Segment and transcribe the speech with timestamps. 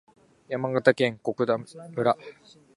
[0.49, 2.17] 山梨県小菅村